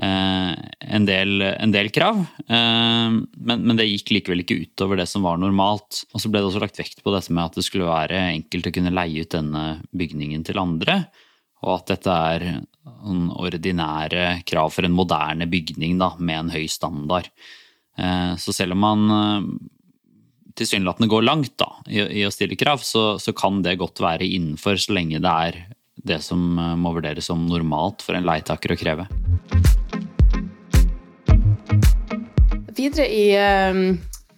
eh, 0.00 0.52
en, 0.96 1.08
del, 1.08 1.42
en, 1.48 1.72
del, 1.74 1.90
krav. 1.92 2.22
Men, 2.48 3.26
men, 3.36 3.74
det 3.76 3.88
gikk 3.90 4.14
likevel 4.14 4.40
ikke 4.42 4.56
utover 4.62 5.00
det 5.00 5.08
som 5.10 5.26
var 5.26 5.36
normalt. 5.40 6.04
Og 6.14 6.22
så 6.22 6.30
ble 6.32 6.40
det 6.40 6.48
også 6.48 6.62
lagt 6.62 6.80
vekt 6.80 7.04
på 7.04 7.12
dette 7.14 7.34
med 7.34 7.44
at 7.44 7.58
det 7.58 7.66
skulle 7.66 7.90
være 7.90 8.22
enkelt 8.38 8.70
å 8.70 8.74
kunne 8.78 8.94
leie 8.96 9.26
ut 9.26 9.36
denne 9.36 9.66
bygningen 9.92 10.46
til 10.48 10.62
andre. 10.62 11.02
Og 11.66 11.74
at 11.76 11.92
dette 11.92 12.16
er 12.32 12.48
ordinære 13.36 14.26
krav 14.48 14.72
for 14.72 14.88
en 14.88 14.96
moderne 14.96 15.48
bygning 15.50 16.00
da, 16.00 16.14
med 16.18 16.46
en 16.46 16.56
høy 16.56 16.66
standard. 16.72 17.28
Eh, 17.96 18.36
så 18.36 18.52
selv 18.52 18.76
om 18.76 18.84
man 18.84 19.10
eh, 19.10 19.48
tilsynelatende 20.56 21.08
går 21.08 21.22
langt 21.22 21.56
da, 21.60 21.70
i, 21.88 22.24
å 22.26 22.32
stille 22.32 22.58
krav, 22.58 22.84
så, 22.84 23.16
så, 23.18 23.32
kan 23.36 23.62
det 23.64 23.78
godt 23.80 24.02
være 24.04 24.28
innenfor 24.28 24.76
så 24.80 24.96
lenge 24.96 25.20
det 25.24 25.32
er 25.48 25.60
det 26.06 26.20
som 26.24 26.58
eh, 26.58 26.74
må 26.76 26.92
vurderes 26.96 27.28
som 27.30 27.46
normalt 27.48 28.04
for 28.04 28.18
en 28.18 28.26
leietaker 28.28 28.74
å 28.74 28.80
kreve. 28.80 29.08
Videre 32.76 33.06
i, 33.08 33.30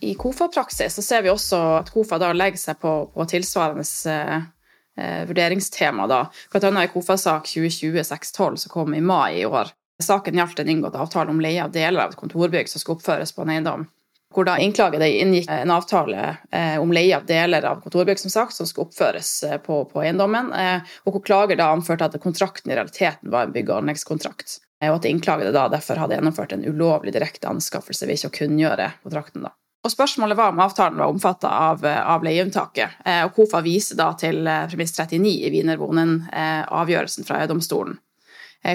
i 0.06 0.12
KOFA-praksis 0.14 0.94
så 0.94 1.02
ser 1.02 1.24
vi 1.26 1.32
også 1.32 1.58
at 1.80 1.90
KOFA 1.90 2.20
da 2.22 2.30
legger 2.36 2.60
seg 2.60 2.78
på, 2.78 2.92
på 3.10 3.26
tilsvarende 3.26 3.82
eh, 4.14 5.24
vurderingstema. 5.26 6.06
da. 6.06 6.20
Blant 6.52 6.82
i 6.84 6.92
KOFA-sak 6.92 7.50
2020-612 7.50 8.62
som 8.62 8.70
kom 8.70 8.94
i 8.94 9.02
mai 9.02 9.40
i 9.40 9.46
år. 9.46 9.74
Saken 10.02 10.34
gjaldt 10.34 10.58
en 10.58 10.68
inngått 10.68 10.94
avtale 10.94 11.30
om 11.30 11.40
leie 11.40 11.64
av 11.64 11.72
deler 11.74 12.04
av 12.04 12.12
et 12.12 12.16
kontorbygg 12.20 12.68
som 12.70 12.80
skulle 12.80 13.00
oppføres 13.00 13.32
på 13.34 13.42
en 13.42 13.50
eiendom. 13.50 13.86
Hvor 14.34 14.44
da 14.44 14.58
innklagede 14.60 15.08
inngikk 15.08 15.48
en 15.50 15.72
avtale 15.74 16.36
eh, 16.52 16.76
om 16.78 16.92
leie 16.92 17.16
av 17.16 17.24
deler 17.26 17.64
av 17.64 17.80
kontorbygg 17.82 18.20
som 18.20 18.30
sagt, 18.30 18.54
som 18.54 18.68
skulle 18.68 18.86
oppføres 18.86 19.30
eh, 19.42 19.58
på, 19.58 19.80
på 19.90 20.02
eiendommen, 20.04 20.52
eh, 20.52 20.94
og 21.02 21.16
hvor 21.16 21.24
klager 21.24 21.58
da 21.58 21.70
anførte 21.72 22.06
at 22.06 22.18
kontrakten 22.22 22.70
i 22.70 22.76
realiteten 22.76 23.32
var 23.32 23.48
en 23.48 23.54
bygg- 23.56 23.72
og 23.72 23.80
anleggskontrakt. 23.80 24.60
Og 24.86 25.00
at 25.00 25.08
innklagede 25.10 25.50
da 25.56 25.66
derfor 25.72 25.98
hadde 25.98 26.14
gjennomført 26.14 26.52
en 26.54 26.66
ulovlig 26.68 27.16
direkte 27.16 27.50
anskaffelse 27.50 28.06
ved 28.06 28.20
ikke 28.20 28.30
å 28.30 28.36
kunngjøre 28.44 28.92
kontrakten. 29.02 29.48
da. 29.48 29.56
Og 29.82 29.90
Spørsmålet 29.90 30.38
var 30.38 30.52
om 30.52 30.60
avtalen 30.62 31.00
var 31.00 31.10
omfattet 31.10 31.48
av, 31.50 31.82
av 31.82 32.22
leieunntaket. 32.22 33.00
Og 33.24 33.32
KOFA 33.34 33.62
viser 33.64 33.98
da 33.98 34.12
til 34.18 34.46
premiss 34.70 34.94
39 34.94 35.32
i 35.48 35.50
Wienerbonen, 35.54 36.20
avgjørelsen 36.30 37.26
fra 37.26 37.40
EU-domstolen 37.42 37.98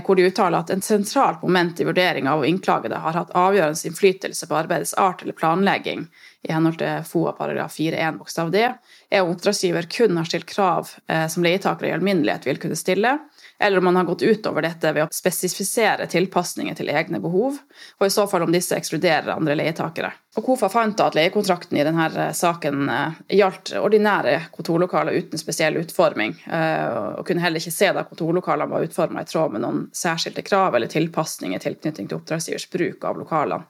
hvor 0.06 0.16
de 0.16 0.26
uttaler 0.26 0.64
at 0.64 0.72
en 0.74 0.82
sentralt 0.82 1.42
moment 1.44 1.80
i 1.80 1.86
vurderinga 1.86 2.34
av 2.34 2.46
innklagede 2.48 3.02
har 3.04 3.18
hatt 3.18 3.34
avgjørende 3.38 3.90
innflytelse 3.90 4.48
på 4.48 4.58
arbeidets 4.58 4.94
art 4.98 5.22
eller 5.22 5.36
planlegging, 5.38 6.08
i 6.44 6.52
henhold 6.52 6.80
til 6.80 7.04
FOA 7.08 7.36
paragraf 7.38 7.76
4-1 7.78 8.18
bokstav 8.20 8.52
d, 8.52 8.64
er 9.12 9.24
om 9.24 9.34
oppdragsgiver 9.36 9.88
kun 9.92 10.18
har 10.20 10.28
stilt 10.28 10.48
krav 10.50 10.90
som 11.30 11.46
leietakere 11.46 11.92
i 11.92 11.96
alminnelighet 11.96 12.48
vil 12.48 12.60
kunne 12.64 12.80
stille, 12.80 13.18
eller 13.64 13.78
om 13.78 13.84
man 13.84 13.96
har 13.96 14.04
gått 14.04 14.22
utover 14.22 14.62
dette 14.62 14.92
ved 14.92 15.06
å 15.06 15.12
spesifisere 15.12 16.08
tilpasninger 16.12 16.76
til 16.76 16.90
egne 16.92 17.22
behov, 17.24 17.56
og 18.00 18.06
i 18.06 18.12
så 18.12 18.26
fall 18.28 18.44
om 18.44 18.52
disse 18.52 18.76
ekskluderer 18.76 19.32
andre 19.32 19.56
leietakere. 19.56 20.10
Og 20.36 20.44
KOFA 20.44 20.68
fant 20.74 21.00
at 21.00 21.16
leiekontrakten 21.16 21.78
i 21.80 21.86
denne 21.88 22.08
eh, 22.12 22.34
saken 22.36 22.90
eh, 22.92 23.22
gjaldt 23.40 23.72
ordinære 23.80 24.34
kontorlokaler 24.52 25.16
uten 25.16 25.40
spesiell 25.40 25.78
utforming, 25.80 26.34
eh, 26.44 26.88
og 27.20 27.24
kunne 27.28 27.44
heller 27.46 27.64
ikke 27.64 27.76
se 27.76 27.92
da 27.96 28.04
kontorlokalene 28.10 28.74
var 28.74 28.84
utforma 28.84 29.24
i 29.24 29.30
tråd 29.30 29.56
med 29.56 29.64
noen 29.64 29.86
særskilte 29.96 30.44
krav 30.44 30.76
eller 30.76 30.92
tilpasninger 30.92 31.62
i 31.62 31.64
tilknytning 31.64 32.10
til 32.10 32.20
oppdragsgivers 32.20 32.68
bruk 32.74 33.08
av 33.08 33.22
lokalene. 33.22 33.70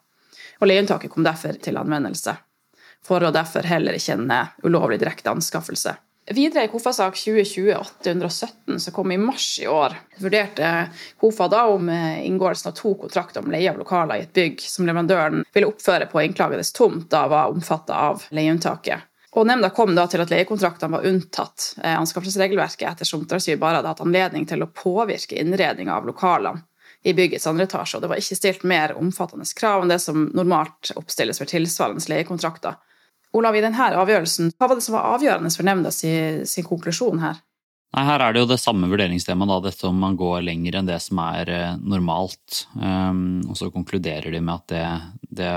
Og 0.61 0.69
leieunntaket 0.69 1.11
kom 1.13 1.25
derfor 1.27 1.53
til 1.61 1.77
anvendelse, 1.77 2.33
for 3.05 3.21
å 3.21 3.29
derfor 3.35 3.69
heller 3.69 3.99
ikke 3.99 4.17
en 4.17 4.33
ulovlig 4.63 4.97
direkte 5.03 5.29
anskaffelse. 5.29 5.97
Videre 6.31 6.63
i 6.63 6.67
KOFA-sak 6.71 7.15
2020-817, 7.15 8.77
som 8.77 8.93
kom 8.93 9.11
i 9.11 9.17
mars 9.17 9.59
i 9.59 9.67
år, 9.67 9.97
vurderte 10.23 10.69
KOFA 11.19 11.47
da 11.51 11.63
om 11.67 11.89
eh, 11.89 12.25
inngåelsen 12.27 12.69
av 12.71 12.75
to 12.77 12.93
kontrakter 12.95 13.43
om 13.43 13.51
leie 13.51 13.67
av 13.71 13.77
lokaler 13.81 14.21
i 14.21 14.23
et 14.23 14.31
bygg 14.31 14.63
som 14.63 14.87
leverandøren 14.87 15.43
ville 15.53 15.67
oppføre 15.67 16.07
på 16.07 16.21
innklagedes 16.23 16.71
tomt, 16.71 17.09
da 17.11 17.25
var 17.27 17.51
omfatta 17.51 17.97
av 18.07 18.23
leieunntaket. 18.31 19.03
Og 19.35 19.49
Nemnda 19.49 19.73
kom 19.75 19.97
da 19.97 20.05
til 20.07 20.23
at 20.23 20.31
leiekontraktene 20.31 20.95
var 20.95 21.09
unntatt 21.09 21.73
eh, 21.83 21.97
anskaffelsesregelverket 21.97 22.87
ettersom 22.87 23.25
oppdragsgiver 23.25 23.59
bare 23.59 23.81
hadde 23.81 23.91
hatt 23.91 24.05
anledning 24.05 24.47
til 24.47 24.63
å 24.63 24.71
påvirke 24.71 25.35
innredninga 25.41 25.97
av 25.97 26.07
lokalene 26.07 26.63
i 27.03 27.11
byggets 27.17 27.49
andre 27.51 27.67
etasje, 27.67 27.97
og 27.97 28.05
det 28.05 28.13
var 28.13 28.23
ikke 28.23 28.39
stilt 28.39 28.63
mer 28.63 28.95
omfattende 28.95 29.43
krav 29.59 29.83
enn 29.83 29.91
det 29.91 29.99
som 29.99 30.29
normalt 30.31 30.93
oppstilles 30.95 31.43
for 31.43 31.51
tilsvarende 31.51 32.07
leiekontrakter. 32.07 32.79
Olav, 33.33 33.55
i 33.57 33.63
denne 33.65 33.89
avgjørelsen, 33.97 34.53
hva 34.57 34.69
var 34.69 34.77
det 34.77 34.85
som 34.85 34.97
var 34.97 35.15
avgjørende 35.15 35.53
for 35.55 35.65
nemnda 35.65 35.91
sin, 35.93 36.43
sin 36.49 36.67
konklusjon 36.67 37.21
her? 37.23 37.41
Nei, 37.93 38.03
Her 38.07 38.23
er 38.25 38.33
det 38.33 38.41
jo 38.41 38.49
det 38.49 38.59
samme 38.61 38.87
vurderingstemaet, 38.89 39.67
dette 39.67 39.85
om 39.85 39.99
man 40.01 40.15
går 40.17 40.41
lenger 40.47 40.79
enn 40.79 40.87
det 40.89 40.97
som 41.03 41.19
er 41.21 41.49
eh, 41.53 41.75
normalt. 41.77 42.63
Um, 42.73 43.43
og 43.45 43.57
så 43.59 43.69
konkluderer 43.73 44.33
de 44.33 44.41
med 44.41 44.55
at 44.55 44.73
det, 44.73 44.85
det, 45.41 45.51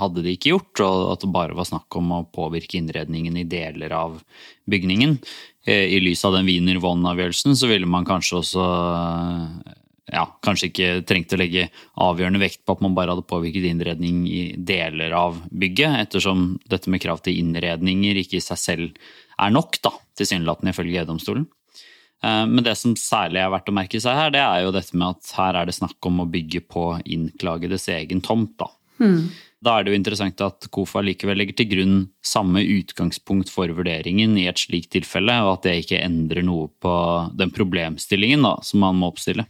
hadde 0.00 0.24
de 0.24 0.32
ikke 0.36 0.54
gjort, 0.54 0.84
og 0.86 1.10
at 1.12 1.26
det 1.26 1.32
bare 1.36 1.56
var 1.58 1.68
snakk 1.68 1.98
om 2.00 2.14
å 2.16 2.22
påvirke 2.32 2.80
innredningen 2.80 3.36
i 3.36 3.44
deler 3.48 3.92
av 3.96 4.16
bygningen. 4.72 5.18
Eh, 5.68 5.92
I 5.92 6.00
lys 6.00 6.24
av 6.24 6.38
den 6.38 6.48
Wiener 6.48 6.80
Vonn-avgjørelsen 6.80 7.56
så 7.60 7.68
ville 7.68 7.88
man 7.88 8.08
kanskje 8.08 8.40
også 8.40 8.68
ja, 10.12 10.22
kanskje 10.44 10.70
ikke 10.70 10.88
trengte 11.08 11.34
å 11.34 11.40
legge 11.40 11.66
avgjørende 12.02 12.40
vekt 12.42 12.62
på 12.62 12.76
at 12.76 12.82
man 12.84 12.94
bare 12.94 13.14
hadde 13.14 13.26
påvirket 13.26 13.66
innredning 13.66 14.22
i 14.30 14.42
deler 14.56 15.14
av 15.18 15.40
bygget, 15.50 15.98
ettersom 16.06 16.52
dette 16.70 16.92
med 16.92 17.02
krav 17.02 17.24
til 17.26 17.40
innredninger 17.40 18.22
ikke 18.22 18.38
i 18.38 18.44
seg 18.44 18.60
selv 18.62 19.08
er 19.42 19.52
nok, 19.52 19.80
da, 19.82 19.92
tilsynelatende 20.16 20.72
ifølge 20.72 21.02
EU-domstolen. 21.02 21.48
Eh, 22.22 22.44
men 22.46 22.64
det 22.64 22.76
som 22.78 22.94
særlig 22.98 23.42
er 23.42 23.50
verdt 23.52 23.72
å 23.72 23.74
merke 23.76 24.00
seg 24.02 24.16
her, 24.16 24.30
det 24.34 24.44
er 24.44 24.62
jo 24.64 24.76
dette 24.76 24.96
med 24.96 25.16
at 25.16 25.34
her 25.40 25.58
er 25.58 25.68
det 25.68 25.76
snakk 25.76 26.08
om 26.08 26.22
å 26.22 26.30
bygge 26.30 26.62
på 26.70 26.88
innklagedes 27.02 27.90
egen 27.96 28.22
tomt. 28.24 28.54
Da. 28.62 28.70
Hmm. 28.96 29.26
da 29.60 29.74
er 29.76 29.84
det 29.84 29.92
jo 29.92 29.98
interessant 29.98 30.40
at 30.40 30.70
KOFA 30.72 31.02
likevel 31.04 31.36
legger 31.36 31.58
til 31.58 31.68
grunn 31.68 31.96
samme 32.24 32.62
utgangspunkt 32.62 33.50
for 33.52 33.68
vurderingen 33.76 34.38
i 34.40 34.46
et 34.48 34.62
slikt 34.62 34.94
tilfelle, 34.94 35.34
og 35.44 35.58
at 35.58 35.66
det 35.66 35.74
ikke 35.82 36.00
endrer 36.00 36.46
noe 36.46 36.70
på 36.80 36.94
den 37.36 37.52
problemstillingen 37.52 38.46
da, 38.46 38.54
som 38.64 38.86
man 38.86 38.96
må 39.02 39.10
oppstille. 39.12 39.44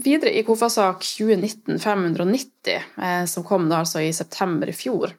Videre 0.00 0.32
i 0.38 0.44
KOFA-sak 0.46 1.02
2019-590, 1.04 2.78
eh, 3.02 3.24
som 3.28 3.44
kom 3.44 3.68
da 3.68 3.82
altså 3.82 4.00
i 4.00 4.12
september 4.16 4.70
i 4.70 4.76
fjor. 4.76 5.12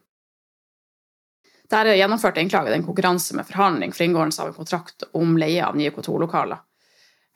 Der 1.71 1.87
er 1.87 1.99
gjennomført 1.99 2.39
innklaget 2.41 2.75
en 2.75 2.85
konkurranse 2.85 3.35
med 3.37 3.47
forhandling 3.47 3.93
for 3.95 4.03
inngåelse 4.03 4.41
av 4.43 4.51
en 4.51 4.57
kontrakt 4.57 5.05
om 5.17 5.37
leie 5.39 5.63
av 5.63 5.77
nye 5.79 5.93
kontorlokaler. 5.95 6.59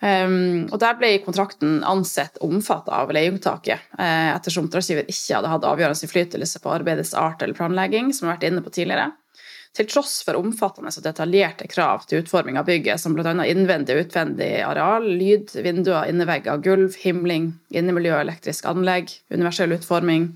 Um, 0.04 0.66
og 0.76 0.80
Der 0.82 0.98
ble 1.00 1.14
kontrakten 1.24 1.78
ansett 1.88 2.36
omfattet 2.44 2.92
av 2.94 3.14
leieunntaket, 3.16 3.86
eh, 3.98 4.32
ettersom 4.34 4.68
oppdragsgiver 4.68 5.08
ikke 5.08 5.38
hadde 5.38 5.52
hatt 5.54 5.68
avgjørende 5.70 6.04
innflytelse 6.04 6.60
på 6.60 6.74
arbeidets 6.74 7.14
art 7.16 7.42
eller 7.42 7.56
planlegging, 7.56 8.12
som 8.12 8.26
vi 8.26 8.34
har 8.34 8.38
vært 8.38 8.50
inne 8.50 8.66
på 8.66 8.74
tidligere. 8.76 9.14
Til 9.76 9.88
tross 9.92 10.22
for 10.24 10.38
omfattende 10.40 10.88
og 10.88 11.04
detaljerte 11.04 11.68
krav 11.68 12.06
til 12.08 12.22
utforming 12.22 12.56
av 12.56 12.68
bygget, 12.70 13.02
som 13.02 13.16
bl.a. 13.16 13.34
innvendig 13.44 13.98
og 13.98 14.06
utvendig 14.06 14.48
areal, 14.64 15.04
lyd, 15.20 15.52
vinduer, 15.66 16.08
innevegger, 16.08 16.62
gulv, 16.64 16.96
himling, 17.02 17.50
innemiljø, 17.76 18.14
elektrisk 18.22 18.70
anlegg, 18.72 19.12
universell 19.36 19.76
utforming, 19.76 20.30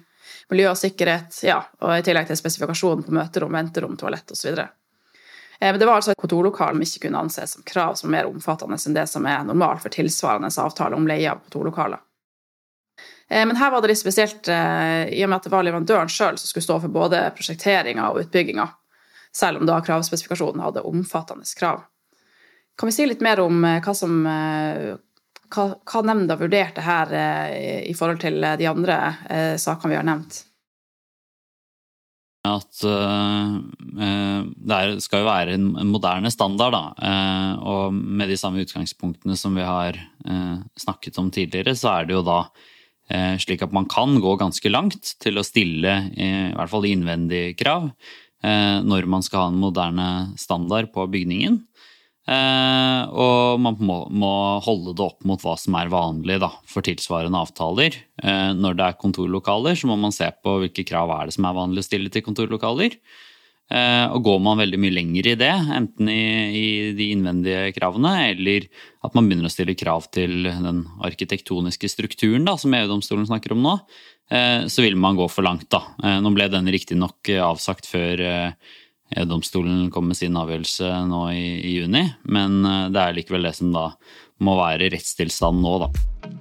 miljø 0.52 0.74
og 0.74 0.82
sikkerhet, 0.82 1.40
ja, 1.48 1.62
og 1.80 1.96
i 1.96 2.04
tillegg 2.04 2.28
til 2.28 2.40
spesifikasjonen 2.42 3.06
på 3.08 3.16
møterom, 3.16 3.56
venterom, 3.56 3.96
toalett 4.02 4.36
osv. 4.36 4.60
Eh, 4.60 4.68
men 5.72 5.80
det 5.80 5.88
var 5.88 6.02
altså 6.02 6.12
et 6.12 6.20
kontorlokal 6.20 6.76
som 6.76 6.84
ikke 6.84 7.06
kunne 7.08 7.24
anses 7.24 7.56
som 7.56 7.64
krav 7.64 7.96
som 7.96 8.10
er 8.10 8.18
mer 8.18 8.34
omfattende 8.34 8.76
enn 8.76 9.00
det 9.00 9.08
som 9.12 9.28
er 9.28 9.48
normalt 9.48 9.86
for 9.86 9.96
tilsvarende 9.96 10.52
avtale 10.52 11.00
om 11.00 11.08
leie 11.08 11.32
av 11.32 11.40
kontorlokaler. 11.46 12.04
Eh, 13.30 13.46
men 13.46 13.56
her 13.56 13.72
var 13.72 13.82
det 13.82 13.94
litt 13.94 14.04
spesielt 14.04 14.52
eh, 14.52 15.08
i 15.16 15.24
og 15.24 15.32
med 15.32 15.40
at 15.40 15.48
det 15.48 15.56
var 15.56 15.64
leverandøren 15.64 16.12
sjøl 16.12 16.36
som 16.36 16.52
skulle 16.52 16.68
stå 16.68 16.80
for 16.84 17.00
både 17.00 17.24
prosjekteringa 17.40 18.12
og 18.12 18.26
utbygginga 18.26 18.68
selv 19.40 19.62
om 19.62 19.70
da 19.70 19.80
kravspesifikasjonen 19.86 20.64
hadde 20.64 20.86
omfattende 20.88 21.48
krav. 21.58 21.86
Kan 22.80 22.88
vi 22.88 22.96
si 22.96 23.06
litt 23.08 23.24
mer 23.24 23.42
om 23.44 23.64
eh, 23.68 23.82
hva 23.84 23.94
som 23.98 24.22
eh, 24.24 24.94
hva, 25.52 25.64
hva 25.84 26.04
nemnda 26.08 26.38
vurderte 26.40 26.84
her 26.86 27.12
eh, 27.12 27.82
i 27.90 27.96
forhold 27.98 28.22
til 28.22 28.40
de 28.40 28.70
andre 28.70 29.00
sakene 29.60 29.92
vi 29.92 29.98
har 30.00 30.08
nevnt? 30.08 30.46
At 32.48 32.80
det 32.80 34.78
skal 35.04 35.22
jo 35.22 35.28
være 35.28 35.58
en 35.58 35.90
moderne 35.90 36.32
standard, 36.32 36.72
da. 36.72 37.10
Og 37.68 37.92
med 37.94 38.32
de 38.32 38.38
samme 38.40 38.64
utgangspunktene 38.64 39.36
som 39.38 39.58
vi 39.60 39.66
har 39.68 40.00
snakket 40.80 41.20
om 41.20 41.28
tidligere, 41.36 41.76
så 41.76 41.92
er 41.98 42.08
det 42.08 42.16
jo 42.16 42.24
da 42.26 42.40
slik 43.44 43.66
at 43.66 43.76
man 43.76 43.90
kan 43.92 44.16
gå 44.24 44.38
ganske 44.40 44.72
langt 44.72 45.18
til 45.20 45.38
å 45.38 45.46
stille 45.46 45.98
i 46.16 46.32
hvert 46.56 46.72
fall 46.72 46.88
innvendige 46.88 47.58
krav. 47.60 47.92
Eh, 48.40 48.78
når 48.88 49.08
man 49.12 49.24
skal 49.26 49.44
ha 49.44 49.52
en 49.52 49.60
moderne 49.60 50.10
standard 50.40 50.94
på 50.96 51.06
bygningen. 51.12 51.60
Eh, 52.30 53.02
og 53.10 53.60
man 53.64 53.80
må, 53.82 54.34
holde 54.64 54.94
det 54.96 55.04
opp 55.04 55.26
mot 55.28 55.42
hva 55.44 55.56
som 55.60 55.76
er 55.80 55.92
vanlig 55.92 56.38
da, 56.44 56.52
for 56.70 56.86
tilsvarende 56.86 57.42
avtaler. 57.42 57.98
Eh, 58.24 58.52
når 58.56 58.78
det 58.78 58.86
er 58.86 59.02
kontorlokaler, 59.02 59.76
så 59.76 59.90
må 59.90 59.98
man 60.00 60.16
se 60.16 60.30
på 60.44 60.60
hvilke 60.64 60.88
krav 60.88 61.12
er 61.16 61.28
det 61.28 61.36
som 61.36 61.50
er 61.50 61.58
vanlig 61.58 61.84
å 61.84 61.90
stille 61.90 62.14
til 62.14 62.26
kontorlokaler. 62.26 63.02
Og 63.70 64.24
går 64.26 64.40
man 64.42 64.58
veldig 64.58 64.80
mye 64.82 64.94
lenger 64.96 65.28
i 65.30 65.34
det, 65.38 65.52
enten 65.78 66.08
i, 66.10 66.24
i, 66.58 66.70
de 66.98 67.12
innvendige 67.14 67.68
kravene, 67.76 68.16
eller 68.32 68.64
at 69.06 69.14
man 69.14 69.28
begynner 69.30 69.46
å 69.46 69.52
stille 69.54 69.76
krav 69.78 70.08
til 70.10 70.48
den 70.50 70.80
arkitektoniske 71.06 71.92
strukturen 71.94 72.48
da, 72.50 72.56
som 72.58 72.74
EU-domstolen 72.74 73.28
snakker 73.30 73.54
om 73.54 73.62
nå, 73.62 73.76
så 74.70 74.84
vil 74.86 74.98
man 75.00 75.18
gå 75.18 75.26
for 75.32 75.46
langt, 75.46 75.70
da. 75.74 75.82
Eh, 76.04 76.20
nå 76.22 76.30
ble 76.36 76.46
den 76.54 76.70
riktignok 76.70 77.32
eh, 77.34 77.42
avsagt 77.42 77.90
før 77.90 78.22
domstolen 79.26 79.88
kom 79.90 80.12
med 80.12 80.20
sin 80.20 80.36
avgjørelse 80.38 80.90
nå 81.10 81.24
i 81.34 81.72
juni, 81.80 82.04
men 82.30 82.60
det 82.94 83.02
er 83.02 83.16
likevel 83.18 83.48
det 83.48 83.56
som 83.58 83.72
da 83.74 83.88
må 84.46 84.54
være 84.60 84.92
rettstilstanden 84.94 85.66
nå, 85.66 85.74
da. 85.82 86.39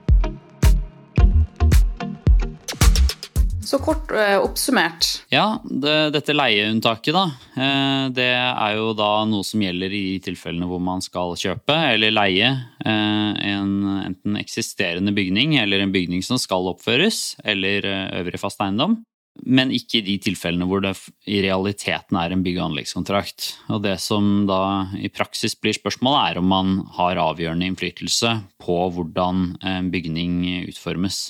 Så 3.68 3.76
kort 3.84 4.08
eh, 4.16 4.38
oppsummert. 4.40 5.04
Ja, 5.28 5.58
det, 5.64 5.96
dette 6.14 6.32
leieunntaket, 6.32 7.12
da. 7.12 7.24
Eh, 7.52 8.04
det 8.16 8.30
er 8.32 8.78
jo 8.78 8.94
da 8.96 9.10
noe 9.28 9.44
som 9.44 9.60
gjelder 9.60 9.92
i 9.92 10.06
tilfellene 10.24 10.68
hvor 10.70 10.80
man 10.80 11.04
skal 11.04 11.34
kjøpe 11.36 11.76
eller 11.90 12.14
leie 12.14 12.48
eh, 12.48 13.28
en 13.50 13.74
enten 14.06 14.40
eksisterende 14.40 15.12
bygning 15.12 15.58
eller 15.60 15.84
en 15.84 15.92
bygning 15.92 16.24
som 16.24 16.40
skal 16.40 16.70
oppføres, 16.72 17.36
eller 17.44 17.84
øvrig 18.22 18.40
fast 18.40 18.64
eiendom. 18.64 19.02
Men 19.44 19.70
ikke 19.70 20.00
i 20.00 20.06
de 20.06 20.16
tilfellene 20.30 20.66
hvor 20.66 20.80
det 20.82 20.94
i 21.28 21.42
realiteten 21.44 22.16
er 22.18 22.32
en 22.32 22.40
bygg- 22.42 22.56
og 22.62 22.70
anleggskontrakt. 22.70 23.52
Og 23.68 23.84
det 23.84 23.98
som 24.02 24.48
da 24.48 24.62
i 24.96 25.12
praksis 25.12 25.54
blir 25.60 25.76
spørsmålet, 25.76 26.32
er 26.32 26.40
om 26.40 26.48
man 26.56 26.76
har 26.96 27.20
avgjørende 27.20 27.68
innflytelse 27.68 28.32
på 28.64 28.80
hvordan 28.96 29.50
en 29.60 29.92
bygning 29.92 30.40
utformes. 30.72 31.26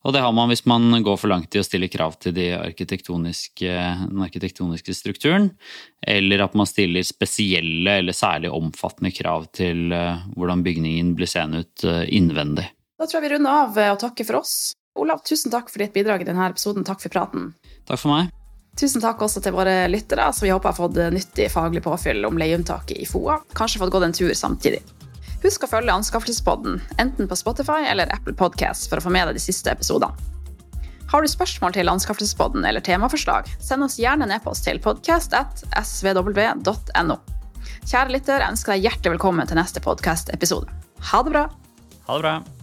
Og 0.00 0.14
det 0.16 0.22
har 0.24 0.32
man 0.32 0.48
hvis 0.48 0.64
man 0.68 1.02
går 1.04 1.18
for 1.20 1.28
langt 1.28 1.54
i 1.54 1.60
å 1.60 1.66
stille 1.66 1.90
krav 1.92 2.14
til 2.22 2.32
de 2.36 2.46
arkitektoniske, 2.56 3.74
den 4.08 4.24
arkitektoniske 4.24 4.94
strukturen, 4.96 5.50
eller 6.00 6.46
at 6.46 6.56
man 6.56 6.68
stiller 6.68 7.04
spesielle 7.04 7.98
eller 8.00 8.16
særlig 8.16 8.52
omfattende 8.56 9.12
krav 9.12 9.50
til 9.56 9.92
eh, 9.92 10.22
hvordan 10.36 10.64
bygningen 10.64 11.12
blir 11.18 11.28
seende 11.28 11.64
ut 11.66 11.84
eh, 11.84 12.06
innvendig. 12.16 12.70
Da 13.00 13.08
tror 13.08 13.20
jeg 13.20 13.28
vi 13.28 13.34
runder 13.34 13.64
av 13.66 13.80
og 13.90 14.00
takker 14.00 14.28
for 14.28 14.40
oss. 14.40 14.54
Olav, 15.00 15.20
tusen 15.24 15.52
takk 15.52 15.68
for 15.72 15.84
ditt 15.84 15.92
bidrag 15.96 16.24
i 16.24 16.28
denne 16.28 16.48
episoden. 16.48 16.84
Takk 16.84 17.04
for 17.04 17.12
praten. 17.12 17.52
Takk 17.88 18.00
for 18.00 18.12
meg. 18.12 18.32
Tusen 18.80 19.02
takk 19.02 19.20
også 19.24 19.42
til 19.44 19.52
våre 19.52 19.84
lyttere, 19.90 20.30
som 20.32 20.46
vi 20.46 20.52
håper 20.54 20.72
har 20.72 20.76
fått 20.76 21.00
nyttig 21.12 21.50
faglig 21.52 21.82
påfyll 21.84 22.24
om 22.28 22.40
leieunntaket 22.40 23.02
i 23.02 23.08
FOA. 23.08 23.40
Kanskje 23.56 23.82
fått 23.82 23.92
gått 23.92 24.08
en 24.08 24.16
tur 24.16 24.32
samtidig. 24.36 24.80
Husk 25.40 25.62
å 25.64 25.68
følge 25.70 25.94
Anskaffelsespodden, 25.94 26.82
enten 27.00 27.28
på 27.28 27.36
Spotify 27.38 27.86
eller 27.88 28.10
Apple 28.12 28.34
Podcast 28.36 28.90
for 28.90 28.96
å 29.00 29.04
få 29.06 29.10
med 29.14 29.28
deg 29.28 29.34
de 29.38 29.42
siste 29.42 29.70
episodene. 29.72 30.12
Har 31.10 31.20
du 31.24 31.28
spørsmål 31.30 31.72
til 31.74 31.90
Anskaffelsespodden 31.90 32.64
eller 32.68 32.80
temaforslag, 32.86 33.44
send 33.58 33.82
oss 33.82 33.98
gjerne 33.98 34.24
en 34.28 34.34
e-post 34.36 34.64
til 34.68 34.78
podcast.svw.no. 34.84 37.16
Kjære 37.80 38.14
lytter, 38.14 38.46
ønsker 38.46 38.72
deg 38.76 38.84
hjertelig 38.86 39.12
velkommen 39.16 39.46
til 39.48 39.58
neste 39.58 39.80
podkast-episode. 39.82 40.68
Ha 41.10 41.18
det 41.24 41.30
bra! 41.34 41.44
Ha 42.06 42.12
det 42.14 42.22
bra. 42.28 42.59